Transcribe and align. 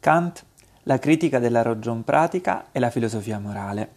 Kant, 0.00 0.44
la 0.84 0.98
critica 0.98 1.38
della 1.38 1.62
ragion 1.62 2.04
pratica 2.04 2.66
e 2.70 2.78
la 2.78 2.90
filosofia 2.90 3.38
morale. 3.38 3.96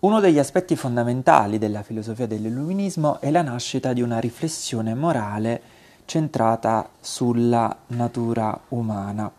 Uno 0.00 0.20
degli 0.20 0.38
aspetti 0.38 0.76
fondamentali 0.76 1.58
della 1.58 1.82
filosofia 1.82 2.26
dell'illuminismo 2.26 3.20
è 3.20 3.30
la 3.32 3.42
nascita 3.42 3.92
di 3.92 4.00
una 4.00 4.20
riflessione 4.20 4.94
morale 4.94 5.60
centrata 6.04 6.88
sulla 7.00 7.76
natura 7.88 8.58
umana. 8.68 9.30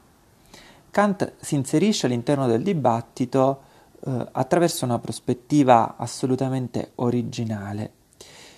Kant 0.92 1.34
si 1.40 1.56
inserisce 1.56 2.08
all'interno 2.08 2.46
del 2.46 2.62
dibattito 2.62 3.62
eh, 4.06 4.28
attraverso 4.34 4.84
una 4.84 5.00
prospettiva 5.00 5.96
assolutamente 5.98 6.92
originale. 6.96 7.92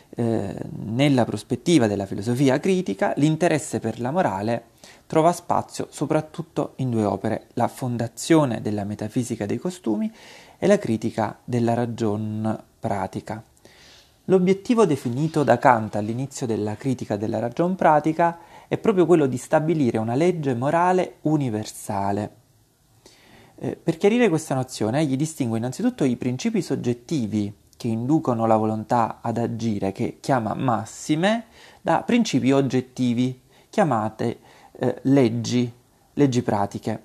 Eh, 0.09 0.55
nella 0.86 1.23
prospettiva 1.23 1.86
della 1.86 2.07
filosofia 2.07 2.59
critica, 2.59 3.13
l'interesse 3.18 3.79
per 3.79 4.00
la 4.00 4.11
morale 4.11 4.71
trova 5.12 5.34
spazio 5.34 5.88
soprattutto 5.89 6.71
in 6.78 6.89
due 6.89 7.04
opere, 7.04 7.47
la 7.56 7.68
fondazione 7.68 8.61
della 8.61 8.86
metafisica 8.86 9.46
dei 9.46 9.57
costumi 9.57 10.10
e 10.57 10.68
la 10.68 10.78
critica 10.78 11.37
della 11.43 11.74
ragion 11.74 12.57
pratica. 12.79 13.43
L'obiettivo 14.25 14.86
definito 14.86 15.43
da 15.43 15.57
Kant 15.57 15.97
all'inizio 15.97 16.47
della 16.47 16.78
critica 16.78 17.18
della 17.18 17.39
ragion 17.39 17.75
pratica 17.75 18.39
è 18.70 18.78
proprio 18.78 19.06
quello 19.06 19.25
di 19.25 19.36
stabilire 19.36 19.97
una 19.97 20.15
legge 20.15 20.56
morale 20.56 21.15
universale. 21.23 22.36
Eh, 23.59 23.75
per 23.75 23.98
chiarire 23.98 24.29
questa 24.29 24.56
nozione, 24.56 25.01
egli 25.01 25.18
distingue 25.18 25.57
innanzitutto 25.57 26.06
i 26.06 26.15
principi 26.15 26.62
soggettivi 26.62 27.54
che 27.75 27.89
inducono 27.89 28.46
la 28.46 28.56
volontà 28.56 29.20
ad 29.21 29.37
agire, 29.37 29.92
che 29.92 30.20
chiama 30.21 30.54
massime, 30.54 31.48
da 31.82 32.02
principi 32.02 32.53
oggettivi, 32.53 33.42
chiamate 33.70 34.50
eh, 34.81 34.98
leggi, 35.03 35.72
leggi 36.14 36.42
pratiche. 36.42 37.03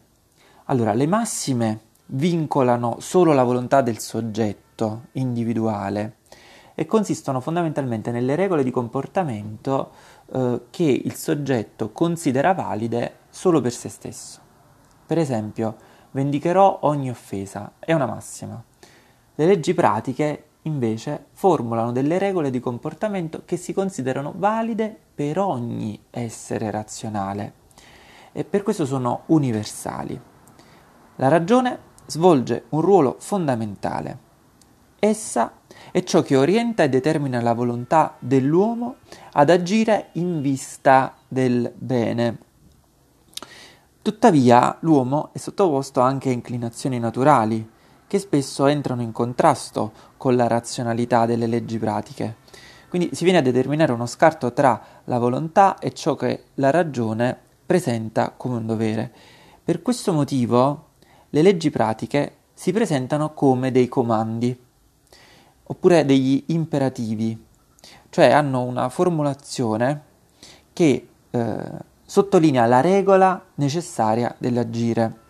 Allora, 0.64 0.94
le 0.94 1.06
massime 1.06 1.80
vincolano 2.06 2.96
solo 3.00 3.34
la 3.34 3.44
volontà 3.44 3.82
del 3.82 3.98
soggetto 3.98 5.08
individuale 5.12 6.16
e 6.74 6.86
consistono 6.86 7.40
fondamentalmente 7.40 8.10
nelle 8.10 8.34
regole 8.34 8.64
di 8.64 8.70
comportamento 8.70 9.90
eh, 10.32 10.62
che 10.70 10.84
il 10.84 11.14
soggetto 11.14 11.92
considera 11.92 12.54
valide 12.54 13.16
solo 13.28 13.60
per 13.60 13.72
se 13.72 13.90
stesso. 13.90 14.40
Per 15.04 15.18
esempio, 15.18 15.76
vendicherò 16.12 16.78
ogni 16.82 17.10
offesa, 17.10 17.72
è 17.78 17.92
una 17.92 18.06
massima. 18.06 18.62
Le 19.34 19.46
leggi 19.46 19.74
pratiche, 19.74 20.44
invece, 20.62 21.26
formulano 21.32 21.92
delle 21.92 22.16
regole 22.16 22.48
di 22.48 22.58
comportamento 22.58 23.42
che 23.44 23.58
si 23.58 23.74
considerano 23.74 24.32
valide 24.34 24.98
per 25.14 25.38
ogni 25.38 26.00
essere 26.08 26.70
razionale 26.70 27.64
e 28.36 28.44
per 28.44 28.62
questo 28.62 28.84
sono 28.84 29.22
universali. 29.26 30.20
La 31.16 31.28
ragione 31.28 31.78
svolge 32.04 32.64
un 32.68 32.82
ruolo 32.82 33.16
fondamentale. 33.18 34.18
Essa 34.98 35.54
è 35.90 36.02
ciò 36.02 36.20
che 36.20 36.36
orienta 36.36 36.82
e 36.82 36.90
determina 36.90 37.40
la 37.40 37.54
volontà 37.54 38.14
dell'uomo 38.18 38.96
ad 39.32 39.48
agire 39.48 40.10
in 40.12 40.42
vista 40.42 41.14
del 41.26 41.72
bene. 41.74 42.38
Tuttavia 44.02 44.76
l'uomo 44.80 45.30
è 45.32 45.38
sottoposto 45.38 46.02
anche 46.02 46.28
a 46.28 46.32
inclinazioni 46.32 46.98
naturali, 46.98 47.66
che 48.06 48.18
spesso 48.18 48.66
entrano 48.66 49.00
in 49.00 49.12
contrasto 49.12 49.92
con 50.18 50.36
la 50.36 50.46
razionalità 50.46 51.24
delle 51.24 51.46
leggi 51.46 51.78
pratiche. 51.78 52.36
Quindi 52.90 53.14
si 53.14 53.24
viene 53.24 53.38
a 53.38 53.42
determinare 53.42 53.92
uno 53.92 54.04
scarto 54.04 54.52
tra 54.52 54.78
la 55.04 55.18
volontà 55.18 55.78
e 55.78 55.94
ciò 55.94 56.14
che 56.14 56.44
la 56.56 56.70
ragione 56.70 57.44
presenta 57.66 58.32
come 58.36 58.56
un 58.56 58.66
dovere. 58.66 59.12
Per 59.62 59.82
questo 59.82 60.12
motivo 60.12 60.90
le 61.30 61.42
leggi 61.42 61.70
pratiche 61.70 62.36
si 62.54 62.72
presentano 62.72 63.34
come 63.34 63.72
dei 63.72 63.88
comandi 63.88 64.58
oppure 65.68 66.04
degli 66.04 66.44
imperativi, 66.46 67.44
cioè 68.08 68.30
hanno 68.30 68.62
una 68.62 68.88
formulazione 68.88 70.02
che 70.72 71.08
eh, 71.30 71.70
sottolinea 72.04 72.66
la 72.66 72.80
regola 72.80 73.44
necessaria 73.56 74.34
dell'agire. 74.38 75.24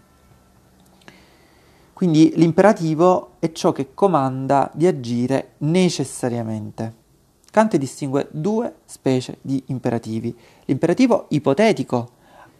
Quindi 1.94 2.34
l'imperativo 2.36 3.36
è 3.38 3.50
ciò 3.52 3.72
che 3.72 3.94
comanda 3.94 4.70
di 4.74 4.86
agire 4.86 5.54
necessariamente. 5.58 7.04
Kant 7.50 7.74
distingue 7.78 8.28
due 8.30 8.80
specie 8.84 9.38
di 9.40 9.64
imperativi. 9.68 10.36
L'imperativo 10.66 11.24
ipotetico 11.30 12.10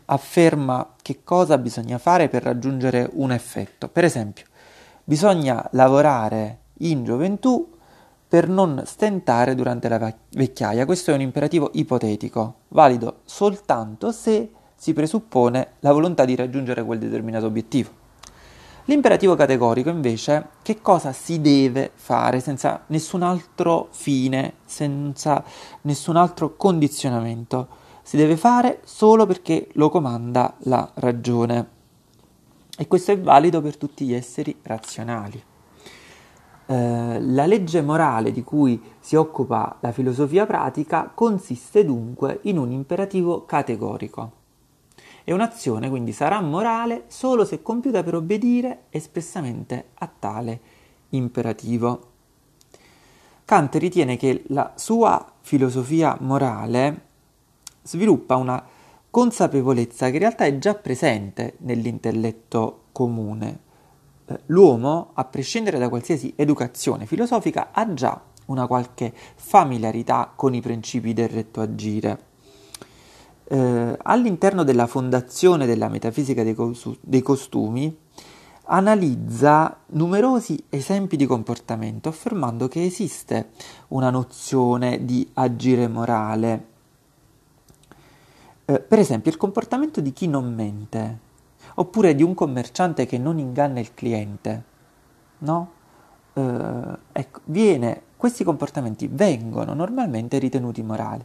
afferma 0.07 0.95
che 1.03 1.21
cosa 1.23 1.59
bisogna 1.59 1.99
fare 1.99 2.29
per 2.29 2.43
raggiungere 2.43 3.09
un 3.13 3.33
effetto. 3.33 3.89
Per 3.89 4.05
esempio, 4.05 4.47
bisogna 5.05 5.67
lavorare 5.73 6.59
in 6.79 7.05
gioventù 7.05 7.75
per 8.29 8.49
non 8.49 8.83
stentare 8.85 9.55
durante 9.55 9.89
la 9.89 10.13
vecchiaia. 10.31 10.85
Questo 10.85 11.11
è 11.11 11.15
un 11.15 11.21
imperativo 11.21 11.71
ipotetico, 11.75 12.55
valido 12.69 13.21
soltanto 13.25 14.11
se 14.11 14.51
si 14.75 14.93
presuppone 14.93 15.69
la 15.81 15.93
volontà 15.93 16.25
di 16.25 16.35
raggiungere 16.35 16.85
quel 16.85 16.99
determinato 16.99 17.47
obiettivo. 17.47 18.05
L'imperativo 18.89 19.35
categorico 19.35 19.89
invece 19.89 20.49
che 20.63 20.81
cosa 20.81 21.13
si 21.13 21.41
deve 21.41 21.91
fare 21.95 22.39
senza 22.39 22.85
nessun 22.89 23.23
altro 23.23 23.89
fine, 23.91 24.55
senza 24.65 25.43
nessun 25.83 26.15
altro 26.15 26.55
condizionamento. 26.57 27.85
Si 28.07 28.17
deve 28.17 28.37
fare 28.37 28.83
solo 28.85 29.27
perché 29.27 29.67
lo 29.73 29.89
comanda 29.89 30.55
la 30.59 30.89
ragione. 30.95 31.69
E 32.79 32.87
questo 32.87 33.11
è 33.11 33.19
valido 33.19 33.61
per 33.61 33.77
tutti 33.77 34.07
gli 34.07 34.15
esseri 34.15 34.57
razionali. 34.63 35.43
Eh, 36.67 37.21
la 37.21 37.47
legge 37.47 37.83
morale 37.83 38.31
di 38.31 38.45
cui 38.45 38.81
si 39.01 39.17
occupa 39.17 39.79
la 39.81 39.91
filosofia 39.91 40.47
pratica 40.47 41.11
consiste 41.13 41.85
dunque 41.85 42.39
in 42.43 42.59
un 42.59 42.71
imperativo 42.71 43.45
categorico. 43.45 44.31
E 45.25 45.33
un'azione 45.33 45.89
quindi 45.89 46.13
sarà 46.13 46.41
morale 46.41 47.07
solo 47.09 47.45
se 47.45 47.61
compiuta 47.61 48.05
per 48.05 48.15
obbedire 48.15 48.83
espressamente 48.91 49.87
a 49.95 50.09
tale 50.17 50.61
imperativo. 51.09 52.11
Kant 53.45 53.75
ritiene 53.75 54.17
che 54.17 54.45
la 54.51 54.75
sua 54.77 55.33
filosofia 55.41 56.17
morale 56.21 57.06
sviluppa 57.87 58.37
una 58.37 58.63
consapevolezza 59.09 60.09
che 60.09 60.15
in 60.15 60.19
realtà 60.19 60.45
è 60.45 60.59
già 60.59 60.75
presente 60.75 61.55
nell'intelletto 61.59 62.89
comune, 62.93 63.61
eh, 64.27 64.41
l'uomo, 64.47 65.13
a 65.15 65.25
prescindere 65.25 65.79
da 65.79 65.89
qualsiasi 65.89 66.33
educazione 66.37 67.07
filosofica, 67.07 67.69
ha 67.73 67.95
già 67.95 68.21
una 68.47 68.67
qualche 68.67 69.13
familiarità 69.37 70.33
con 70.35 70.55
i 70.55 70.61
principi 70.61 71.13
del 71.15 71.29
retto 71.29 71.61
agire. 71.61 72.25
Eh, 73.49 73.97
all'interno 74.03 74.65
della 74.65 74.87
fondazione 74.87 75.67
della 75.67 75.89
metafisica 75.89 76.43
dei, 76.43 76.55
cos- 76.55 76.99
dei 77.01 77.23
costumi, 77.23 77.97
analizza 78.69 79.79
numerosi 79.91 80.63
esempi 80.69 81.17
di 81.17 81.27
comportamento, 81.27 82.09
affermando 82.09 82.69
che 82.69 82.85
esiste 82.85 83.51
una 83.89 84.11
nozione 84.11 85.05
di 85.05 85.29
agire 85.35 85.87
morale. 85.89 86.75
Eh, 88.69 88.81
per 88.81 88.99
esempio, 88.99 89.31
il 89.31 89.37
comportamento 89.37 90.01
di 90.01 90.13
chi 90.13 90.27
non 90.27 90.53
mente 90.53 91.21
oppure 91.77 92.15
di 92.17 92.23
un 92.25 92.35
commerciante 92.35 93.07
che 93.07 93.17
non 93.17 93.39
inganna 93.39 93.79
il 93.79 93.95
cliente, 93.95 94.65
no? 95.39 95.73
Eh, 96.33 96.99
ecco, 97.13 97.41
viene, 97.45 98.03
questi 98.17 98.43
comportamenti 98.45 99.09
vengono 99.09 99.73
normalmente 99.73 100.39
ritenuti 100.39 100.83
morali. 100.83 101.25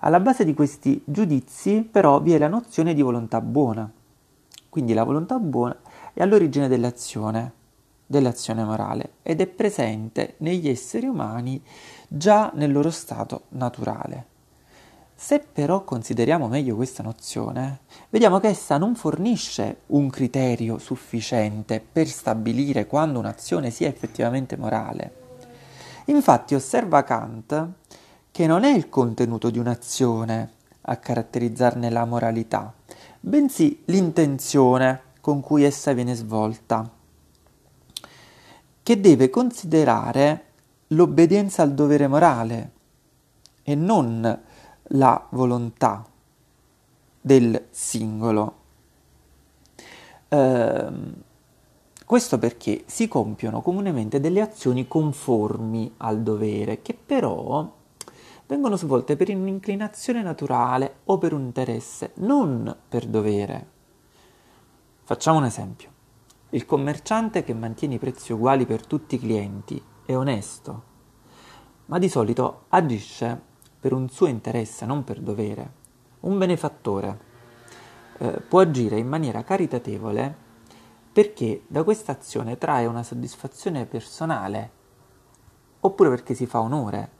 Alla 0.00 0.18
base 0.20 0.44
di 0.44 0.54
questi 0.54 1.00
giudizi 1.04 1.82
però 1.82 2.20
vi 2.20 2.32
è 2.32 2.38
la 2.38 2.48
nozione 2.48 2.94
di 2.94 3.02
volontà 3.02 3.40
buona. 3.40 3.90
Quindi 4.68 4.92
la 4.92 5.04
volontà 5.04 5.38
buona 5.38 5.76
è 6.12 6.22
all'origine 6.22 6.66
dell'azione, 6.66 7.52
dell'azione 8.06 8.64
morale 8.64 9.12
ed 9.22 9.40
è 9.40 9.46
presente 9.46 10.34
negli 10.38 10.68
esseri 10.68 11.06
umani 11.06 11.62
già 12.08 12.50
nel 12.54 12.72
loro 12.72 12.90
stato 12.90 13.42
naturale. 13.50 14.29
Se 15.22 15.38
però 15.40 15.84
consideriamo 15.84 16.48
meglio 16.48 16.74
questa 16.74 17.02
nozione, 17.02 17.80
vediamo 18.08 18.40
che 18.40 18.48
essa 18.48 18.78
non 18.78 18.94
fornisce 18.94 19.80
un 19.88 20.08
criterio 20.08 20.78
sufficiente 20.78 21.78
per 21.78 22.08
stabilire 22.08 22.86
quando 22.86 23.18
un'azione 23.18 23.68
sia 23.68 23.86
effettivamente 23.86 24.56
morale. 24.56 25.14
Infatti 26.06 26.54
osserva 26.54 27.04
Kant 27.04 27.68
che 28.30 28.46
non 28.46 28.64
è 28.64 28.70
il 28.70 28.88
contenuto 28.88 29.50
di 29.50 29.58
un'azione 29.58 30.52
a 30.80 30.96
caratterizzarne 30.96 31.90
la 31.90 32.06
moralità, 32.06 32.72
bensì 33.20 33.82
l'intenzione 33.84 35.02
con 35.20 35.40
cui 35.42 35.64
essa 35.64 35.92
viene 35.92 36.14
svolta, 36.14 36.90
che 38.82 39.00
deve 39.00 39.28
considerare 39.28 40.44
l'obbedienza 40.88 41.62
al 41.62 41.74
dovere 41.74 42.08
morale 42.08 42.70
e 43.62 43.74
non 43.74 44.48
la 44.92 45.26
volontà 45.30 46.04
del 47.20 47.66
singolo. 47.70 48.54
Ehm, 50.28 51.14
questo 52.04 52.38
perché 52.38 52.82
si 52.86 53.06
compiono 53.06 53.60
comunemente 53.60 54.18
delle 54.18 54.40
azioni 54.40 54.88
conformi 54.88 55.94
al 55.98 56.22
dovere, 56.22 56.82
che 56.82 56.94
però 56.94 57.78
vengono 58.46 58.76
svolte 58.76 59.16
per 59.16 59.28
un'inclinazione 59.28 60.22
naturale 60.22 60.96
o 61.04 61.18
per 61.18 61.32
un 61.32 61.42
interesse, 61.42 62.12
non 62.16 62.74
per 62.88 63.06
dovere. 63.06 63.68
Facciamo 65.04 65.38
un 65.38 65.44
esempio. 65.44 65.88
Il 66.50 66.66
commerciante 66.66 67.44
che 67.44 67.54
mantiene 67.54 67.94
i 67.94 67.98
prezzi 67.98 68.32
uguali 68.32 68.66
per 68.66 68.86
tutti 68.86 69.14
i 69.14 69.20
clienti 69.20 69.80
è 70.04 70.16
onesto, 70.16 70.82
ma 71.86 71.98
di 71.98 72.08
solito 72.08 72.64
agisce 72.70 73.49
per 73.80 73.92
un 73.92 74.08
suo 74.08 74.26
interesse, 74.26 74.84
non 74.84 75.02
per 75.04 75.20
dovere. 75.20 75.78
Un 76.20 76.36
benefattore 76.36 77.18
eh, 78.18 78.40
può 78.40 78.60
agire 78.60 78.98
in 78.98 79.08
maniera 79.08 79.42
caritatevole 79.42 80.48
perché 81.12 81.62
da 81.66 81.82
questa 81.82 82.12
azione 82.12 82.58
trae 82.58 82.86
una 82.86 83.02
soddisfazione 83.02 83.86
personale 83.86 84.78
oppure 85.80 86.10
perché 86.10 86.34
si 86.34 86.46
fa 86.46 86.60
onore. 86.60 87.18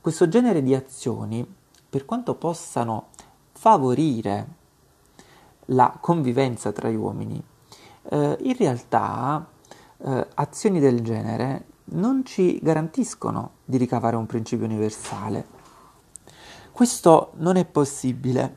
Questo 0.00 0.28
genere 0.28 0.62
di 0.62 0.74
azioni, 0.74 1.46
per 1.88 2.04
quanto 2.04 2.34
possano 2.34 3.08
favorire 3.52 4.58
la 5.66 5.96
convivenza 6.00 6.72
tra 6.72 6.88
gli 6.88 6.96
uomini, 6.96 7.42
eh, 8.10 8.36
in 8.40 8.56
realtà 8.56 9.46
eh, 9.98 10.26
azioni 10.34 10.80
del 10.80 11.02
genere 11.02 11.66
non 11.92 12.24
ci 12.24 12.58
garantiscono 12.62 13.52
di 13.64 13.76
ricavare 13.76 14.16
un 14.16 14.26
principio 14.26 14.66
universale. 14.66 15.58
Questo 16.72 17.32
non 17.36 17.56
è 17.56 17.64
possibile. 17.64 18.56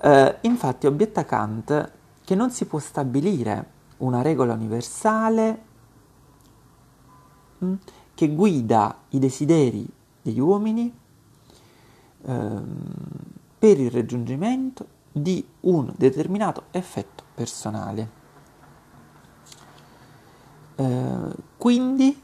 Eh, 0.00 0.38
infatti 0.42 0.86
obietta 0.86 1.24
Kant 1.24 1.92
che 2.24 2.34
non 2.34 2.50
si 2.50 2.64
può 2.66 2.78
stabilire 2.78 3.72
una 3.98 4.22
regola 4.22 4.54
universale 4.54 5.62
mm, 7.64 7.74
che 8.14 8.34
guida 8.34 8.98
i 9.10 9.18
desideri 9.18 9.86
degli 10.22 10.40
uomini 10.40 10.92
ehm, 12.22 12.64
per 13.58 13.78
il 13.78 13.90
raggiungimento 13.90 14.86
di 15.12 15.46
un 15.60 15.92
determinato 15.96 16.64
effetto 16.70 17.22
personale. 17.34 18.22
Eh, 20.76 21.34
quindi 21.56 22.20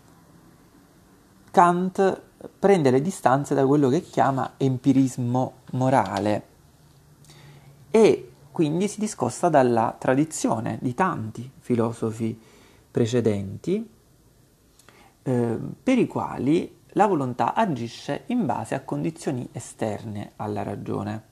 Kant 1.50 2.23
prende 2.59 2.91
le 2.91 3.03
distanze 3.03 3.55
da 3.55 3.67
quello 3.67 3.89
che 3.89 4.03
chiama 4.03 4.55
empirismo 4.57 5.53
morale 5.73 6.43
e 7.91 8.33
quindi 8.51 8.89
si 8.89 9.01
discosta 9.01 9.49
dalla 9.49 9.95
tradizione 9.99 10.79
di 10.81 10.95
tanti 10.95 11.51
filosofi 11.59 12.39
precedenti 12.91 13.89
eh, 15.23 15.59
per 15.83 15.99
i 15.99 16.07
quali 16.07 16.79
la 16.95 17.07
volontà 17.07 17.55
agisce 17.55 18.25
in 18.27 18.47
base 18.47 18.75
a 18.75 18.81
condizioni 18.81 19.49
esterne 19.53 20.33
alla 20.37 20.63
ragione, 20.63 21.23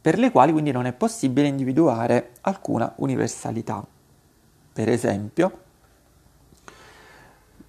per 0.00 0.18
le 0.18 0.30
quali 0.30 0.52
quindi 0.52 0.70
non 0.70 0.86
è 0.86 0.92
possibile 0.92 1.48
individuare 1.48 2.34
alcuna 2.42 2.92
universalità. 2.96 3.84
Per 4.72 4.88
esempio, 4.88 5.63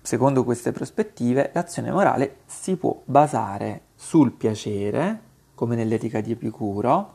secondo 0.05 0.43
queste 0.43 0.71
prospettive, 0.71 1.49
l'azione 1.53 1.91
morale 1.91 2.37
si 2.45 2.75
può 2.75 3.01
basare 3.05 3.87
sul 3.95 4.31
piacere, 4.33 5.21
come 5.55 5.75
nell'etica 5.75 6.21
di 6.21 6.31
Epicuro, 6.31 7.13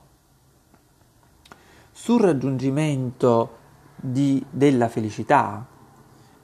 sul 1.93 2.21
raggiungimento 2.21 3.59
di, 3.95 4.45
della 4.51 4.89
felicità, 4.89 5.65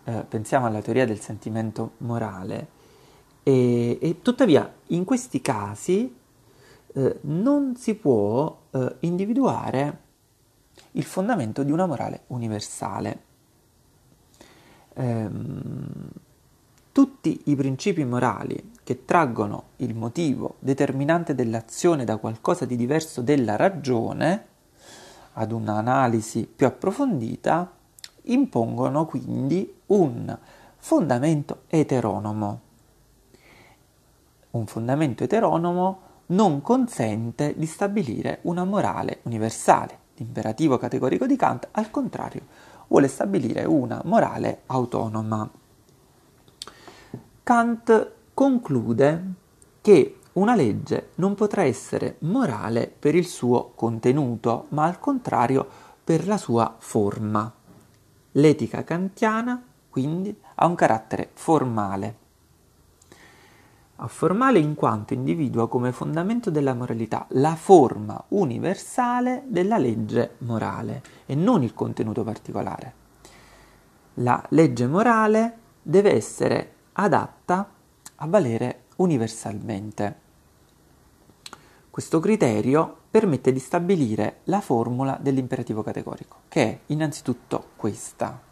eh, 0.04 0.24
pensiamo 0.28 0.66
alla 0.66 0.80
teoria 0.80 1.04
del 1.04 1.18
sentimento 1.18 1.94
morale, 1.98 2.68
e, 3.42 3.98
e 4.00 4.22
tuttavia 4.22 4.72
in 4.88 5.04
questi 5.04 5.40
casi 5.40 6.16
eh, 6.94 7.18
non 7.22 7.74
si 7.74 7.96
può 7.96 8.56
eh, 8.70 8.96
individuare 9.00 10.00
il 10.92 11.04
fondamento 11.04 11.64
di 11.64 11.72
una 11.72 11.86
morale 11.86 12.22
universale. 12.28 13.22
Ehm, 14.94 16.08
tutti 16.96 17.42
i 17.50 17.56
principi 17.56 18.06
morali 18.06 18.72
che 18.82 19.04
traggono 19.04 19.64
il 19.76 19.94
motivo 19.94 20.54
determinante 20.60 21.34
dell'azione 21.34 22.06
da 22.06 22.16
qualcosa 22.16 22.64
di 22.64 22.74
diverso 22.74 23.20
della 23.20 23.54
ragione, 23.54 24.46
ad 25.34 25.52
un'analisi 25.52 26.48
più 26.56 26.66
approfondita, 26.66 27.70
impongono 28.22 29.04
quindi 29.04 29.70
un 29.88 30.38
fondamento 30.78 31.64
eteronomo. 31.66 32.60
Un 34.52 34.66
fondamento 34.66 35.22
eteronomo 35.22 36.00
non 36.28 36.62
consente 36.62 37.52
di 37.58 37.66
stabilire 37.66 38.38
una 38.44 38.64
morale 38.64 39.18
universale. 39.24 39.98
L'imperativo 40.14 40.78
categorico 40.78 41.26
di 41.26 41.36
Kant, 41.36 41.68
al 41.72 41.90
contrario, 41.90 42.40
vuole 42.86 43.08
stabilire 43.08 43.64
una 43.64 44.00
morale 44.06 44.62
autonoma. 44.64 45.64
Kant 47.46 48.10
conclude 48.34 49.24
che 49.80 50.18
una 50.32 50.56
legge 50.56 51.10
non 51.14 51.36
potrà 51.36 51.62
essere 51.62 52.16
morale 52.22 52.92
per 52.98 53.14
il 53.14 53.28
suo 53.28 53.70
contenuto, 53.76 54.66
ma 54.70 54.82
al 54.82 54.98
contrario 54.98 55.64
per 56.02 56.26
la 56.26 56.38
sua 56.38 56.74
forma. 56.76 57.48
L'etica 58.32 58.82
kantiana, 58.82 59.62
quindi, 59.88 60.36
ha 60.56 60.66
un 60.66 60.74
carattere 60.74 61.30
formale. 61.34 62.16
Ha 63.94 64.08
formale 64.08 64.58
in 64.58 64.74
quanto 64.74 65.14
individua 65.14 65.68
come 65.68 65.92
fondamento 65.92 66.50
della 66.50 66.74
moralità 66.74 67.26
la 67.28 67.54
forma 67.54 68.20
universale 68.30 69.44
della 69.46 69.78
legge 69.78 70.34
morale 70.38 71.00
e 71.26 71.36
non 71.36 71.62
il 71.62 71.74
contenuto 71.74 72.24
particolare. 72.24 72.94
La 74.14 74.44
legge 74.48 74.88
morale 74.88 75.58
deve 75.80 76.12
essere 76.12 76.74
adatta 76.98 77.70
a 78.16 78.26
valere 78.26 78.84
universalmente. 78.96 80.24
Questo 81.90 82.20
criterio 82.20 83.04
permette 83.10 83.52
di 83.52 83.58
stabilire 83.58 84.40
la 84.44 84.60
formula 84.60 85.18
dell'imperativo 85.20 85.82
categorico, 85.82 86.40
che 86.48 86.62
è 86.62 86.78
innanzitutto 86.86 87.68
questa. 87.76 88.42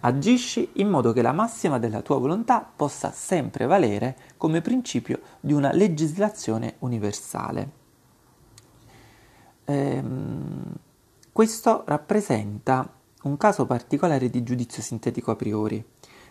Agisci 0.00 0.70
in 0.74 0.88
modo 0.88 1.12
che 1.12 1.20
la 1.20 1.32
massima 1.32 1.78
della 1.78 2.00
tua 2.00 2.18
volontà 2.18 2.66
possa 2.74 3.12
sempre 3.12 3.66
valere 3.66 4.16
come 4.38 4.62
principio 4.62 5.20
di 5.40 5.52
una 5.52 5.72
legislazione 5.72 6.76
universale. 6.78 7.70
Ehm, 9.66 10.74
questo 11.32 11.84
rappresenta 11.86 12.90
un 13.22 13.36
caso 13.36 13.66
particolare 13.66 14.30
di 14.30 14.42
giudizio 14.42 14.82
sintetico 14.82 15.30
a 15.30 15.36
priori, 15.36 15.84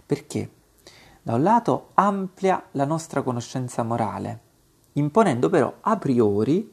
perché 0.03 0.50
da 1.21 1.35
un 1.35 1.43
lato 1.43 1.89
amplia 1.95 2.63
la 2.71 2.85
nostra 2.85 3.21
conoscenza 3.21 3.83
morale, 3.83 4.39
imponendo 4.93 5.49
però 5.49 5.73
a 5.81 5.97
priori 5.97 6.71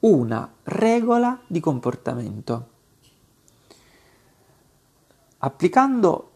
una 0.00 0.50
regola 0.64 1.40
di 1.46 1.60
comportamento. 1.60 2.68
Applicando 5.38 6.30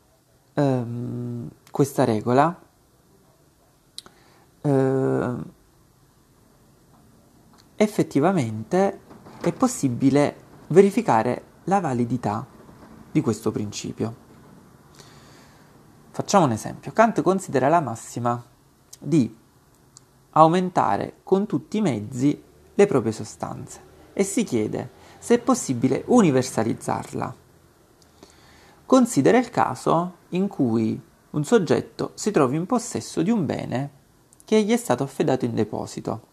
ehm, 0.54 1.48
questa 1.70 2.04
regola, 2.04 2.58
eh, 4.62 5.34
effettivamente 7.76 9.00
è 9.40 9.52
possibile 9.52 10.36
verificare 10.68 11.44
la 11.64 11.80
validità 11.80 12.46
di 13.10 13.20
questo 13.20 13.50
principio. 13.50 14.28
Facciamo 16.12 16.44
un 16.44 16.50
esempio. 16.50 16.92
Kant 16.92 17.22
considera 17.22 17.68
la 17.68 17.80
massima 17.80 18.42
di 18.98 19.36
aumentare 20.30 21.20
con 21.22 21.46
tutti 21.46 21.76
i 21.78 21.80
mezzi 21.80 22.42
le 22.74 22.86
proprie 22.86 23.12
sostanze 23.12 23.80
e 24.12 24.24
si 24.24 24.42
chiede 24.42 24.90
se 25.18 25.34
è 25.34 25.38
possibile 25.38 26.02
universalizzarla. 26.06 27.34
Considera 28.86 29.38
il 29.38 29.50
caso 29.50 30.16
in 30.30 30.48
cui 30.48 31.00
un 31.30 31.44
soggetto 31.44 32.10
si 32.14 32.32
trovi 32.32 32.56
in 32.56 32.66
possesso 32.66 33.22
di 33.22 33.30
un 33.30 33.46
bene 33.46 33.90
che 34.44 34.62
gli 34.62 34.72
è 34.72 34.76
stato 34.76 35.04
affidato 35.04 35.44
in 35.44 35.54
deposito. 35.54 36.26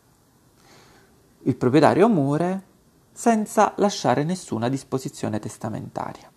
Il 1.43 1.55
proprietario 1.55 2.09
muore 2.09 2.63
senza 3.11 3.73
lasciare 3.77 4.23
nessuna 4.23 4.69
disposizione 4.69 5.37
testamentaria. 5.37 6.31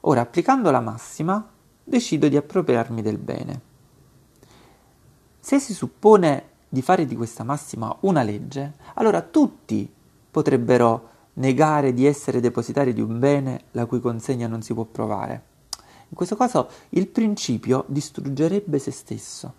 Ora, 0.00 0.20
applicando 0.20 0.70
la 0.72 0.80
massima, 0.80 1.53
decido 1.84 2.28
di 2.28 2.36
appropriarmi 2.36 3.02
del 3.02 3.18
bene. 3.18 3.60
Se 5.38 5.60
si 5.60 5.74
suppone 5.74 6.52
di 6.68 6.82
fare 6.82 7.04
di 7.04 7.14
questa 7.14 7.44
massima 7.44 7.94
una 8.00 8.22
legge, 8.22 8.72
allora 8.94 9.20
tutti 9.20 9.88
potrebbero 10.30 11.10
negare 11.34 11.92
di 11.92 12.06
essere 12.06 12.40
depositari 12.40 12.92
di 12.92 13.00
un 13.00 13.18
bene 13.18 13.64
la 13.72 13.86
cui 13.86 14.00
consegna 14.00 14.46
non 14.46 14.62
si 14.62 14.72
può 14.72 14.84
provare. 14.84 15.52
In 16.08 16.16
questo 16.16 16.36
caso 16.36 16.68
il 16.90 17.08
principio 17.08 17.84
distruggerebbe 17.88 18.78
se 18.78 18.90
stesso, 18.90 19.52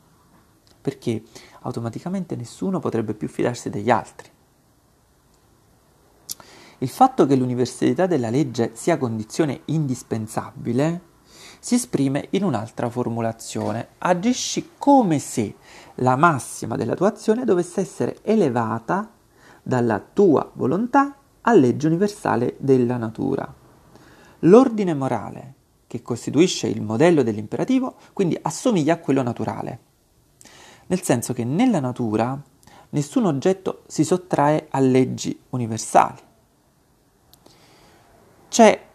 perché 0.82 1.24
automaticamente 1.62 2.36
nessuno 2.36 2.80
potrebbe 2.80 3.14
più 3.14 3.28
fidarsi 3.28 3.70
degli 3.70 3.90
altri. 3.90 4.30
Il 6.80 6.90
fatto 6.90 7.26
che 7.26 7.36
l'universalità 7.36 8.06
della 8.06 8.30
legge 8.30 8.72
sia 8.74 8.98
condizione 8.98 9.62
indispensabile 9.66 11.14
si 11.66 11.74
esprime 11.74 12.28
in 12.30 12.44
un'altra 12.44 12.92
formulazione. 12.92 13.88
Agisci 13.98 14.74
come 14.78 15.18
se 15.18 15.56
la 15.96 16.16
massima 16.16 16.76
della 16.76 16.94
tua 16.94 17.08
azione 17.08 17.44
dovesse 17.44 17.82
essere 17.82 18.20
elevata 18.22 19.10
dalla 19.64 20.00
tua 20.00 20.48
volontà 20.54 21.16
a 21.42 21.54
legge 21.54 21.88
universale 21.88 22.56
della 22.60 22.98
natura. 22.98 23.52
L'ordine 24.42 24.94
morale, 24.94 25.54
che 25.88 26.04
costituisce 26.04 26.68
il 26.68 26.84
modello 26.84 27.24
dell'imperativo, 27.24 27.96
quindi 28.14 28.38
assomiglia 28.40 28.94
a 28.94 29.00
quello 29.00 29.24
naturale, 29.24 29.80
nel 30.86 31.02
senso 31.02 31.34
che 31.34 31.46
nella 31.46 31.80
natura 31.80 32.40
nessun 32.90 33.26
oggetto 33.26 33.82
si 33.88 34.04
sottrae 34.04 34.68
a 34.70 34.80
leggi 34.80 35.36
universali. 35.50 36.22
C'è 38.50 38.86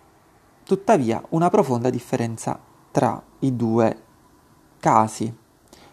tuttavia 0.70 1.20
una 1.30 1.50
profonda 1.50 1.90
differenza 1.90 2.56
tra 2.92 3.20
i 3.40 3.56
due 3.56 4.02
casi. 4.78 5.36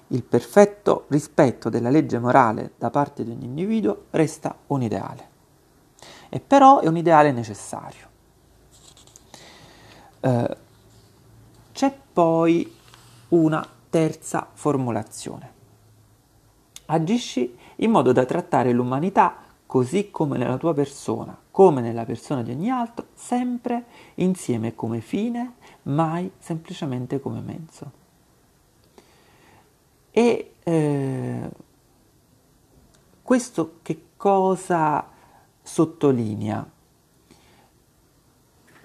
Il 0.09 0.23
perfetto 0.23 1.05
rispetto 1.07 1.69
della 1.69 1.89
legge 1.89 2.19
morale 2.19 2.73
da 2.77 2.91
parte 2.91 3.23
di 3.23 3.31
ogni 3.31 3.45
individuo 3.45 4.03
resta 4.11 4.55
un 4.67 4.83
ideale, 4.83 5.29
e 6.29 6.39
però 6.39 6.79
è 6.81 6.85
un 6.85 6.95
ideale 6.95 7.31
necessario. 7.31 8.07
Eh, 10.19 10.57
c'è 11.71 11.99
poi 12.13 12.71
una 13.29 13.67
terza 13.89 14.47
formulazione. 14.53 15.53
Agisci 16.85 17.57
in 17.77 17.89
modo 17.89 18.11
da 18.11 18.25
trattare 18.25 18.71
l'umanità 18.73 19.37
così 19.67 20.09
come 20.09 20.37
nella 20.37 20.57
tua 20.57 20.73
persona, 20.73 21.37
come 21.51 21.81
nella 21.81 22.05
persona 22.05 22.41
di 22.41 22.51
ogni 22.51 22.71
altro, 22.71 23.07
sempre 23.13 23.85
insieme 24.15 24.73
come 24.73 25.01
fine, 25.01 25.55
mai 25.83 26.31
semplicemente 26.39 27.19
come 27.19 27.41
mezzo. 27.41 27.91
E 30.09 30.53
eh, 30.63 31.49
questo 33.21 33.79
che 33.81 34.01
cosa 34.15 35.05
sottolinea? 35.61 36.71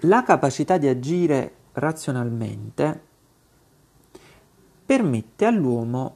La 0.01 0.23
capacità 0.23 0.77
di 0.77 0.87
agire 0.87 1.55
razionalmente 1.71 3.11
permette 4.85 5.45
all'uomo 5.45 6.15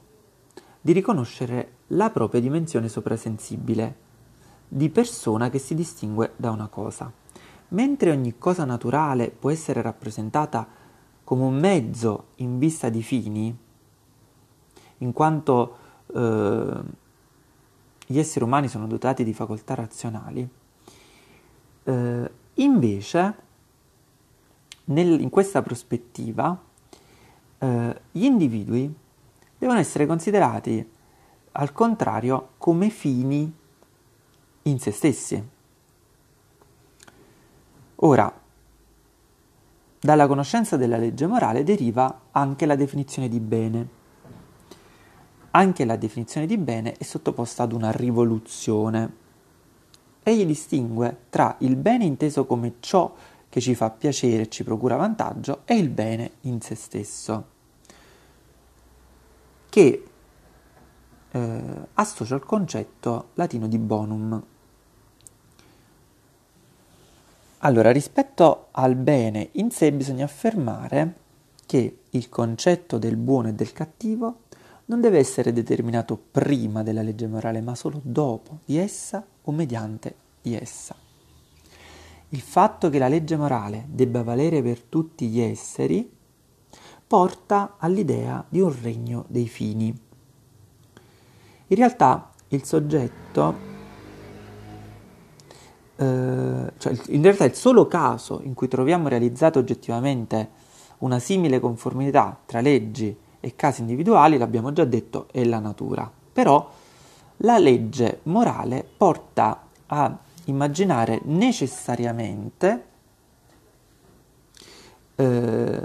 di 0.82 0.92
riconoscere 0.92 1.72
la 1.88 2.10
propria 2.10 2.42
dimensione 2.42 2.90
soprasensibile 2.90 4.06
di 4.68 4.90
persona 4.90 5.50
che 5.50 5.60
si 5.60 5.76
distingue 5.76 6.34
da 6.36 6.52
una 6.52 6.68
cosa. 6.68 7.12
Mentre 7.70 8.12
ogni 8.12 8.38
cosa 8.38 8.66
naturale 8.66 9.30
può 9.30 9.50
essere 9.50 9.82
rappresentata 9.82 10.68
come 11.24 11.44
un 11.44 11.60
mezzo 11.60 12.28
in 12.38 12.58
vista 12.58 12.90
di 12.90 13.02
fini, 13.02 13.58
in 15.00 15.14
quanto 15.14 15.78
eh, 16.14 16.80
gli 18.06 18.18
esseri 18.18 18.46
umani 18.46 18.68
sono 18.68 18.88
dotati 18.88 19.24
di 19.24 19.34
facoltà 19.34 19.76
razionali, 19.76 20.48
eh, 21.84 22.32
invece 22.56 23.36
nel, 24.86 25.20
in 25.20 25.30
questa 25.30 25.62
prospettiva 25.62 26.58
eh, 27.58 28.02
gli 28.12 28.24
individui 28.24 28.94
devono 29.58 29.80
essere 29.80 30.06
considerati 30.06 30.90
al 31.54 31.72
contrario 31.74 32.50
come 32.58 32.90
fini 32.90 33.52
in 34.68 34.80
se 34.80 34.92
stessi. 34.92 35.50
Ora, 37.96 38.32
dalla 40.00 40.28
conoscenza 40.28 40.78
della 40.78 40.98
legge 40.98 41.26
morale 41.26 41.64
deriva 41.64 42.22
anche 42.32 42.66
la 42.66 42.76
definizione 42.76 43.28
di 43.28 43.40
bene. 43.40 43.96
Anche 45.52 45.86
la 45.86 45.96
definizione 45.96 46.46
di 46.46 46.58
bene 46.58 46.94
è 46.94 47.04
sottoposta 47.04 47.64
ad 47.64 47.72
una 47.72 47.92
rivoluzione. 47.92 49.26
Egli 50.22 50.46
distingue 50.46 51.18
tra 51.30 51.56
il 51.60 51.76
bene 51.76 52.06
inteso 52.06 52.46
come 52.46 52.76
ciò 52.80 53.16
che 53.50 53.62
ci 53.62 53.74
fa 53.74 53.90
piacere 53.90 54.44
e 54.44 54.50
ci 54.50 54.64
procura 54.64 54.98
vantaggio 54.98 55.62
e 55.66 55.76
il 55.76 55.90
bene 55.90 56.32
in 56.42 56.62
se 56.62 56.76
stesso, 56.76 57.46
che 59.70 60.04
eh, 61.32 61.88
associa 61.94 62.36
al 62.36 62.44
concetto 62.44 63.30
latino 63.34 63.68
di 63.68 63.78
bonum, 63.80 64.44
Allora, 67.62 67.92
rispetto 67.92 68.68
al 68.72 68.96
bene 68.96 69.50
in 69.54 69.72
sé 69.72 69.92
bisogna 69.92 70.26
affermare 70.26 71.16
che 71.66 72.02
il 72.12 72.30
concetto 72.30 73.00
del 73.00 73.18
buono 73.18 73.48
e 73.48 73.54
del 73.54 73.74
cattivo 73.74 74.42
non 74.86 75.02
deve 75.02 75.18
essere 75.18 75.52
determinato 75.52 76.22
prima 76.32 76.84
della 76.84 77.02
legge 77.02 77.26
morale, 77.26 77.62
ma 77.62 77.74
solo 77.74 78.00
dopo 78.04 78.60
di 78.64 78.78
essa 78.78 79.26
o 79.42 79.52
mediante 79.52 80.16
di 80.42 80.56
essa. 80.56 80.96
Il 82.30 82.42
fatto 82.42 82.90
che 82.90 83.00
la 83.00 83.08
legge 83.08 83.36
morale 83.36 83.86
debba 83.88 84.22
valere 84.22 84.62
per 84.62 84.82
tutti 84.82 85.28
gli 85.28 85.40
esseri 85.40 86.10
porta 87.08 87.76
all'idea 87.80 88.46
di 88.48 88.60
un 88.60 88.82
regno 88.82 89.26
dei 89.30 89.48
fini. 89.48 89.88
In 91.68 91.76
realtà 91.76 92.32
il 92.50 92.64
soggetto 92.64 93.77
cioè 95.98 96.96
in 97.08 97.22
realtà 97.24 97.46
il 97.46 97.56
solo 97.56 97.88
caso 97.88 98.42
in 98.44 98.54
cui 98.54 98.68
troviamo 98.68 99.08
realizzata 99.08 99.58
oggettivamente 99.58 100.50
una 101.00 101.20
simile 101.20 101.60
conformità 101.60 102.38
tra 102.46 102.62
leggi 102.62 103.16
e 103.40 103.56
casi 103.56 103.82
individuali, 103.82 104.38
l'abbiamo 104.38 104.74
già 104.74 104.86
detto, 104.86 105.28
è 105.32 105.44
la 105.44 105.60
natura. 105.60 106.10
Però 106.34 106.72
la 107.38 107.58
legge 107.58 108.20
morale 108.24 108.88
porta 108.98 109.68
a 109.88 110.18
immaginare 110.46 111.22
necessariamente 111.24 112.86
eh, 115.16 115.82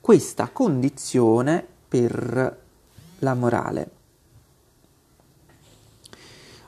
questa 0.00 0.48
condizione 0.48 1.66
per 1.88 2.60
la 3.18 3.34
morale. 3.34 3.90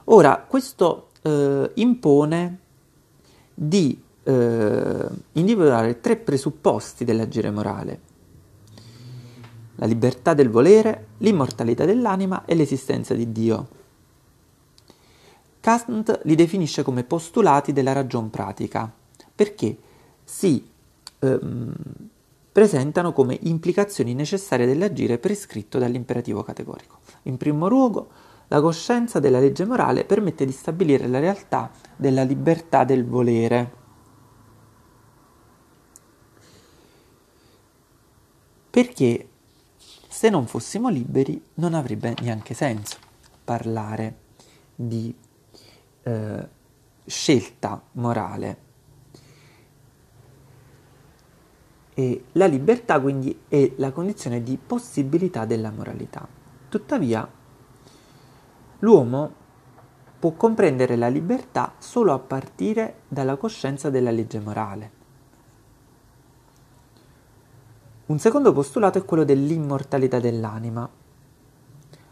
Ora, 0.05 0.45
questo 0.47 1.10
eh, 1.23 1.71
impone 1.75 2.59
di 3.55 4.01
eh, 4.23 5.09
individuare 5.33 6.01
tre 6.01 6.17
presupposti 6.17 7.05
dell'agire 7.05 7.51
morale. 7.51 8.01
La 9.77 9.87
libertà 9.87 10.35
del 10.35 10.51
volere, 10.51 11.07
l'immortalità 11.19 11.85
dell'anima 11.85 12.45
e 12.45 12.55
l'esistenza 12.55 13.15
di 13.15 13.33
Dio. 13.33 13.69
Kant 15.61 16.21
li 16.25 16.35
definisce 16.35 16.83
come 16.83 17.05
postulati 17.05 17.73
della 17.73 17.93
ragion 17.93 18.31
pratica, 18.31 18.91
perché 19.35 19.77
si 20.25 20.67
ehm, 21.19 21.73
presentano 22.53 23.13
come 23.13 23.39
implicazioni 23.43 24.15
necessarie 24.15 24.67
dell'agire 24.67 25.19
prescritto 25.19 25.79
dall'imperativo 25.79 26.43
categorico. 26.43 26.99
In 27.23 27.37
primo 27.37 27.69
luogo, 27.69 28.09
la 28.53 28.61
coscienza 28.61 29.21
della 29.21 29.39
legge 29.39 29.65
morale 29.65 30.05
permette 30.05 30.45
di 30.45 30.51
stabilire 30.51 31.07
la 31.07 31.21
realtà 31.21 31.71
della 31.95 32.25
libertà 32.25 32.83
del 32.83 33.07
volere. 33.07 33.79
Perché 38.69 39.29
se 40.09 40.31
non 40.31 40.49
fossimo 40.49 40.89
liberi 40.89 41.41
non 41.55 41.75
avrebbe 41.75 42.15
neanche 42.23 42.55
senso 42.55 42.99
parlare 43.45 44.19
di 44.75 45.15
eh, 46.03 46.49
scelta 47.07 47.81
morale. 47.93 48.69
E 51.95 52.25
la 52.33 52.47
libertà 52.47 52.99
quindi 53.01 53.43
è 53.47 53.75
la 53.77 53.93
condizione 53.93 54.43
di 54.43 54.59
possibilità 54.59 55.45
della 55.45 55.71
moralità. 55.71 56.27
Tuttavia 56.69 57.39
L'uomo 58.81 59.33
può 60.19 60.33
comprendere 60.33 60.97
la 60.97 61.09
libertà 61.09 61.73
solo 61.79 62.13
a 62.13 62.19
partire 62.19 63.01
dalla 63.09 63.37
coscienza 63.37 63.89
della 63.91 64.11
legge 64.11 64.41
morale. 64.41 64.91
Un 68.07 68.19
secondo 68.19 68.53
postulato 68.53 68.99
è 68.99 69.05
quello 69.05 69.25
dell'immortalità 69.25 70.19
dell'anima. 70.19 70.89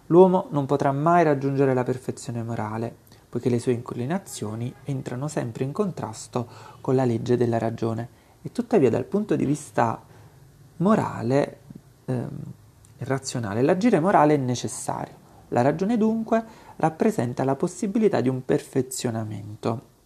L'uomo 0.07 0.47
non 0.51 0.65
potrà 0.65 0.93
mai 0.93 1.25
raggiungere 1.25 1.75
la 1.75 1.83
perfezione 1.83 2.43
morale, 2.43 2.95
poiché 3.29 3.51
le 3.51 3.59
sue 3.59 3.73
inclinazioni 3.73 4.73
entrano 4.85 5.29
sempre 5.29 5.65
in 5.65 5.73
contrasto 5.73 6.49
con 6.81 6.95
la 6.95 7.05
legge 7.05 7.37
della 7.37 7.59
ragione 7.59 8.09
e 8.41 8.53
tuttavia 8.53 8.91
dal 8.91 9.05
punto 9.05 9.37
di 9.37 9.45
vista 9.45 10.01
morale 10.77 11.59
ehm, 12.05 12.43
e 12.97 13.05
razionale 13.05 13.63
l'agire 13.63 14.01
morale 14.01 14.35
è 14.35 14.39
necessario. 14.39 15.18
La 15.49 15.63
ragione 15.63 15.97
dunque 15.97 16.45
rappresenta 16.77 17.45
la 17.45 17.57
possibilità 17.57 18.21
di 18.21 18.29
un 18.29 18.45
perfezionamento. 18.45 19.97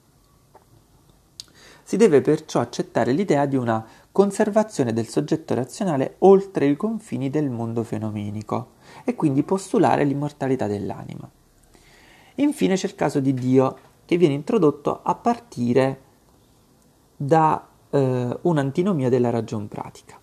Si 1.82 1.96
deve 1.96 2.20
perciò 2.20 2.61
accettare 2.61 3.12
l'idea 3.12 3.44
di 3.46 3.56
una 3.56 3.84
conservazione 4.12 4.92
del 4.92 5.08
soggetto 5.08 5.54
razionale 5.54 6.16
oltre 6.18 6.66
i 6.66 6.76
confini 6.76 7.28
del 7.28 7.50
mondo 7.50 7.82
fenomenico 7.82 8.72
e 9.04 9.14
quindi 9.14 9.42
postulare 9.42 10.04
l'immortalità 10.04 10.66
dell'anima. 10.66 11.28
Infine 12.37 12.76
c'è 12.76 12.87
il 12.87 12.94
caso 12.94 13.20
di 13.20 13.34
Dio, 13.34 13.90
che 14.04 14.16
viene 14.16 14.34
introdotto 14.34 15.00
a 15.02 15.14
partire 15.14 16.00
da 17.16 17.68
eh, 17.90 18.38
un'antinomia 18.42 19.08
della 19.08 19.30
ragion 19.30 19.68
pratica. 19.68 20.20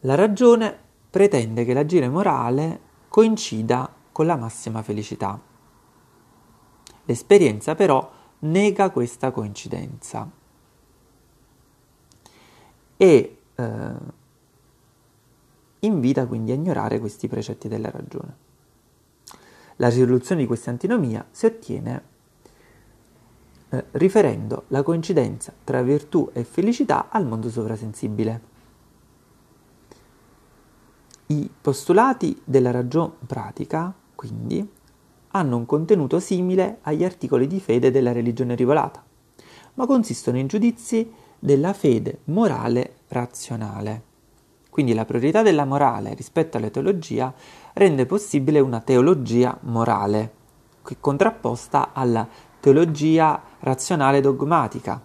La 0.00 0.14
ragione 0.14 0.76
pretende 1.10 1.64
che 1.64 1.74
l'agire 1.74 2.08
morale 2.08 2.90
coincida 3.12 3.94
con 4.10 4.24
la 4.24 4.36
massima 4.36 4.80
felicità. 4.80 5.38
L'esperienza 7.04 7.74
però 7.74 8.10
nega 8.38 8.88
questa 8.88 9.30
coincidenza 9.30 10.30
e 12.96 13.38
eh, 13.54 13.90
invita 15.80 16.24
quindi 16.24 16.52
a 16.52 16.54
ignorare 16.54 16.98
questi 17.00 17.28
precetti 17.28 17.68
della 17.68 17.90
ragione. 17.90 18.34
La 19.76 19.90
risoluzione 19.90 20.40
di 20.40 20.46
questa 20.46 20.70
antinomia 20.70 21.22
si 21.30 21.44
ottiene 21.44 22.02
eh, 23.68 23.84
riferendo 23.90 24.64
la 24.68 24.82
coincidenza 24.82 25.52
tra 25.62 25.82
virtù 25.82 26.30
e 26.32 26.44
felicità 26.44 27.10
al 27.10 27.26
mondo 27.26 27.50
sovrasensibile. 27.50 28.51
I 31.32 31.48
postulati 31.62 32.42
della 32.44 32.70
ragione 32.70 33.14
pratica, 33.26 33.90
quindi, 34.14 34.70
hanno 35.28 35.56
un 35.56 35.64
contenuto 35.64 36.20
simile 36.20 36.80
agli 36.82 37.04
articoli 37.04 37.46
di 37.46 37.58
fede 37.58 37.90
della 37.90 38.12
religione 38.12 38.54
rivolata, 38.54 39.02
ma 39.74 39.86
consistono 39.86 40.36
in 40.36 40.46
giudizi 40.46 41.10
della 41.38 41.72
fede 41.72 42.18
morale 42.24 42.96
razionale. 43.08 44.02
Quindi 44.68 44.92
la 44.92 45.06
priorità 45.06 45.40
della 45.40 45.64
morale 45.64 46.12
rispetto 46.12 46.58
alla 46.58 46.68
teologia 46.68 47.32
rende 47.72 48.04
possibile 48.04 48.60
una 48.60 48.80
teologia 48.80 49.56
morale, 49.62 50.34
contrapposta 51.00 51.94
alla 51.94 52.28
teologia 52.60 53.40
razionale 53.60 54.20
dogmatica, 54.20 55.00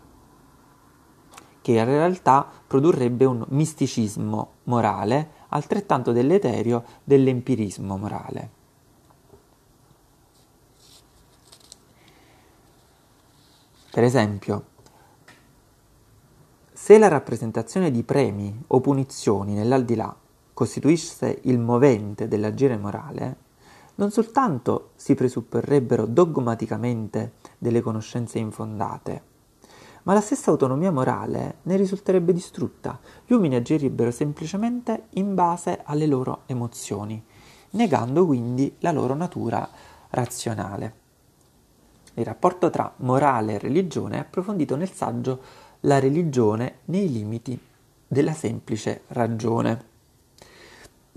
che 1.61 1.71
in 1.71 1.85
realtà 1.85 2.45
produrrebbe 2.67 3.23
un 3.23 3.45
misticismo 3.47 4.55
morale 4.63 5.36
altrettanto 5.57 6.11
deleterio 6.11 6.83
dell'empirismo 7.03 7.97
morale. 7.97 8.49
Per 13.91 14.03
esempio, 14.03 14.65
se 16.71 16.97
la 16.97 17.07
rappresentazione 17.07 17.91
di 17.91 18.03
premi 18.03 18.63
o 18.67 18.79
punizioni 18.79 19.53
nell'aldilà 19.53 20.15
costituisse 20.53 21.39
il 21.43 21.59
movente 21.59 22.27
dell'agire 22.27 22.77
morale, 22.77 23.35
non 23.95 24.11
soltanto 24.11 24.91
si 24.95 25.15
presupporrebbero 25.15 26.05
dogmaticamente 26.05 27.33
delle 27.57 27.81
conoscenze 27.81 28.37
infondate, 28.37 29.35
ma 30.07 30.13
la 30.13 30.21
stessa 30.21 30.51
autonomia 30.51 30.89
morale 30.89 31.57
ne 31.63 31.75
risulterebbe 31.75 32.31
distrutta. 32.31 32.97
Gli 33.25 33.33
uomini 33.33 33.55
agirebbero 33.55 34.09
semplicemente 34.09 35.07
in 35.15 35.35
base 35.35 35.81
alle 35.83 36.05
loro 36.05 36.43
emozioni, 36.45 37.21
negando 37.71 38.25
quindi 38.25 38.73
la 38.79 38.93
loro 38.93 39.15
natura 39.15 39.67
razionale. 40.11 40.95
Il 42.13 42.23
rapporto 42.23 42.69
tra 42.69 42.93
morale 42.99 43.55
e 43.55 43.59
religione 43.59 44.15
è 44.15 44.19
approfondito 44.19 44.77
nel 44.77 44.89
saggio 44.89 45.41
la 45.81 45.99
religione 45.99 46.79
nei 46.85 47.11
limiti 47.11 47.59
della 48.07 48.33
semplice 48.33 49.01
ragione. 49.07 49.85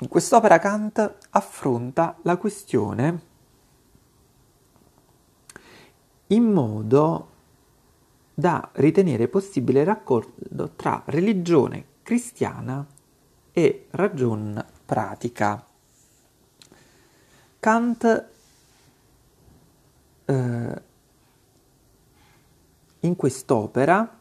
In 0.01 0.09
quest'opera 0.09 0.59
Kant 0.59 1.17
affronta 1.31 2.17
la 2.23 2.37
questione 2.37 3.29
in 6.27 6.45
modo 6.45 7.30
da 8.41 8.71
ritenere 8.73 9.29
possibile 9.29 9.81
il 9.81 9.87
raccordo 9.87 10.71
tra 10.75 11.03
religione 11.05 11.85
cristiana 12.03 12.85
e 13.53 13.87
ragion 13.91 14.65
pratica. 14.87 15.63
Kant 17.61 18.29
eh, 20.25 20.83
in 23.01 23.17
quest'opera 23.17 24.19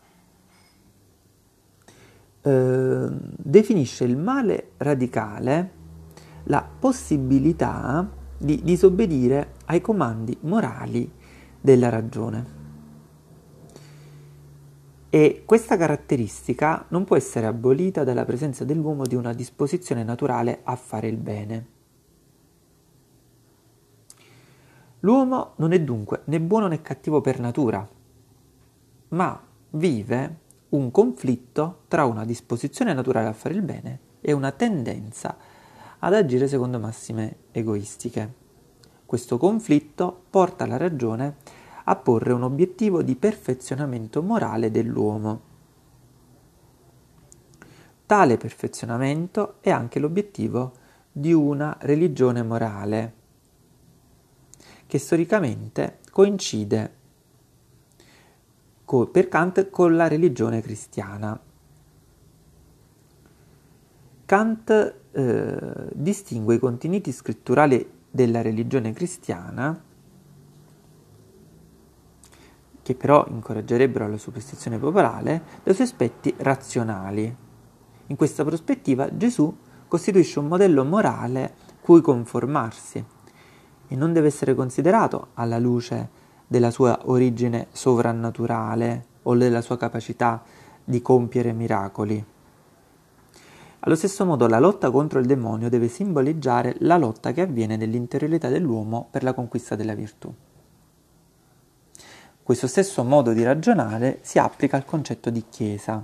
eh, 2.41 3.07
definisce 3.09 4.03
il 4.03 4.17
male 4.17 4.71
radicale 4.77 5.77
la 6.43 6.67
possibilità 6.77 8.05
di 8.37 8.61
disobbedire 8.63 9.53
ai 9.65 9.79
comandi 9.79 10.37
morali 10.41 11.09
della 11.61 11.87
ragione. 11.87 12.58
E 15.11 15.41
questa 15.43 15.75
caratteristica 15.75 16.85
non 16.89 17.03
può 17.03 17.15
essere 17.15 17.47
abolita 17.47 18.03
dalla 18.03 18.25
presenza 18.25 18.63
dell'uomo 18.63 19.07
di 19.07 19.15
una 19.15 19.33
disposizione 19.33 20.03
naturale 20.03 20.59
a 20.63 20.75
fare 20.75 21.07
il 21.07 21.17
bene. 21.17 21.67
L'uomo 24.99 25.53
non 25.55 25.71
è 25.71 25.81
dunque 25.81 26.21
né 26.25 26.39
buono 26.39 26.67
né 26.67 26.81
cattivo 26.81 27.21
per 27.21 27.39
natura, 27.39 27.87
ma 29.09 29.43
vive 29.71 30.37
un 30.69 30.91
conflitto 30.91 31.83
tra 31.87 32.05
una 32.05 32.25
disposizione 32.25 32.93
naturale 32.93 33.27
a 33.27 33.33
fare 33.33 33.55
il 33.55 33.63
bene 33.63 33.99
e 34.21 34.31
una 34.31 34.51
tendenza 34.51 35.35
ad 35.97 36.13
agire 36.13 36.47
secondo 36.47 36.79
massime 36.79 37.37
egoistiche. 37.51 38.33
Questo 39.05 39.37
conflitto 39.39 40.25
porta 40.29 40.67
la 40.67 40.77
ragione 40.77 41.37
a 41.89 41.95
porre 41.95 42.33
un 42.33 42.43
obiettivo 42.43 43.01
di 43.01 43.15
perfezionamento 43.15 44.21
morale 44.21 44.69
dell'uomo. 44.69 45.41
Tale 48.05 48.37
perfezionamento 48.37 49.55
è 49.59 49.71
anche 49.71 49.97
l'obiettivo 49.97 50.73
di 51.11 51.33
una 51.33 51.75
religione 51.81 52.43
morale, 52.43 53.13
che 54.85 54.99
storicamente 54.99 55.97
coincide 56.11 56.97
per 59.11 59.27
Kant 59.27 59.69
con 59.71 59.95
la 59.95 60.07
religione 60.07 60.61
cristiana. 60.61 61.39
Kant 64.25 64.95
eh, 65.11 65.89
distingue 65.93 66.55
i 66.55 66.59
contenuti 66.59 67.11
scritturali 67.11 67.87
della 68.09 68.41
religione 68.41 68.93
cristiana, 68.93 69.88
che 72.89 72.95
però 72.95 73.23
incoraggerebbero 73.29 74.07
la 74.07 74.17
superstizione 74.17 74.79
popolare, 74.79 75.43
dai 75.61 75.75
suoi 75.75 75.85
aspetti 75.85 76.33
razionali. 76.37 77.35
In 78.07 78.15
questa 78.15 78.43
prospettiva 78.43 79.15
Gesù 79.15 79.55
costituisce 79.87 80.39
un 80.39 80.47
modello 80.47 80.83
morale 80.83 81.53
cui 81.81 82.01
conformarsi 82.01 83.05
e 83.87 83.95
non 83.95 84.11
deve 84.11 84.25
essere 84.25 84.55
considerato 84.55 85.27
alla 85.35 85.59
luce 85.59 86.09
della 86.47 86.71
sua 86.71 86.97
origine 87.03 87.67
sovrannaturale 87.71 89.05
o 89.21 89.35
della 89.35 89.61
sua 89.61 89.77
capacità 89.77 90.41
di 90.83 90.99
compiere 91.03 91.53
miracoli. 91.53 92.25
Allo 93.81 93.95
stesso 93.95 94.25
modo 94.25 94.47
la 94.47 94.59
lotta 94.59 94.89
contro 94.89 95.19
il 95.19 95.27
demonio 95.27 95.69
deve 95.69 95.89
simboleggiare 95.89 96.77
la 96.79 96.97
lotta 96.97 97.33
che 97.33 97.41
avviene 97.41 97.77
nell'interiorità 97.77 98.49
dell'uomo 98.49 99.09
per 99.11 99.21
la 99.21 99.33
conquista 99.33 99.75
della 99.75 99.93
virtù. 99.93 100.33
Questo 102.49 102.65
stesso 102.65 103.03
modo 103.03 103.31
di 103.31 103.43
ragionare 103.43 104.17
si 104.23 104.39
applica 104.39 104.75
al 104.75 104.83
concetto 104.83 105.29
di 105.29 105.45
Chiesa. 105.51 106.03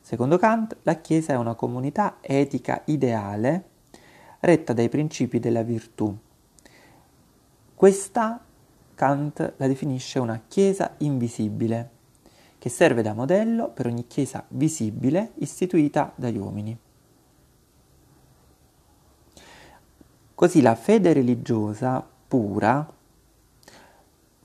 Secondo 0.00 0.38
Kant, 0.38 0.76
la 0.82 1.00
Chiesa 1.00 1.32
è 1.32 1.36
una 1.36 1.56
comunità 1.56 2.18
etica 2.20 2.82
ideale 2.84 3.64
retta 4.38 4.72
dai 4.72 4.88
principi 4.88 5.40
della 5.40 5.64
virtù. 5.64 6.16
Questa 7.74 8.40
Kant 8.94 9.54
la 9.56 9.66
definisce 9.66 10.20
una 10.20 10.40
chiesa 10.46 10.94
invisibile, 10.98 11.90
che 12.56 12.68
serve 12.68 13.02
da 13.02 13.12
modello 13.12 13.68
per 13.68 13.86
ogni 13.86 14.06
chiesa 14.06 14.44
visibile 14.50 15.32
istituita 15.38 16.12
dagli 16.14 16.38
uomini. 16.38 16.78
Così 20.36 20.60
la 20.60 20.76
fede 20.76 21.12
religiosa 21.12 22.08
pura 22.28 22.94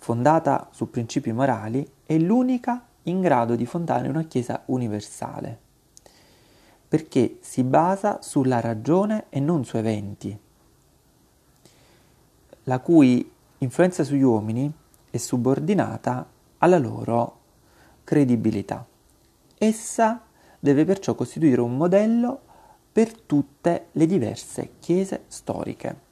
fondata 0.03 0.67
su 0.71 0.89
principi 0.89 1.31
morali, 1.31 1.89
è 2.05 2.17
l'unica 2.17 2.85
in 3.03 3.21
grado 3.21 3.55
di 3.55 3.65
fondare 3.65 4.09
una 4.09 4.23
Chiesa 4.23 4.63
universale, 4.65 5.57
perché 6.89 7.37
si 7.39 7.63
basa 7.63 8.21
sulla 8.21 8.59
ragione 8.59 9.27
e 9.29 9.39
non 9.39 9.63
su 9.63 9.77
eventi, 9.77 10.37
la 12.65 12.79
cui 12.79 13.31
influenza 13.59 14.03
sugli 14.03 14.23
uomini 14.23 14.69
è 15.09 15.15
subordinata 15.15 16.27
alla 16.57 16.79
loro 16.79 17.39
credibilità. 18.03 18.85
Essa 19.57 20.21
deve 20.59 20.83
perciò 20.83 21.15
costituire 21.15 21.61
un 21.61 21.77
modello 21.77 22.41
per 22.91 23.21
tutte 23.21 23.87
le 23.93 24.05
diverse 24.05 24.73
chiese 24.79 25.23
storiche. 25.27 26.02